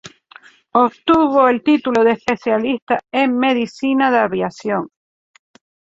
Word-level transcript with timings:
Obtuvo 0.73 1.47
el 1.47 1.61
título 1.61 2.03
de 2.03 2.13
especialista 2.13 2.97
en 3.11 3.37
Medicina 3.37 4.09
de 4.09 4.17
Aviación. 4.17 4.87